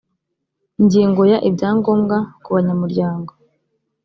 [0.79, 3.31] ingingo ya ibyangombwa kubanyamuryango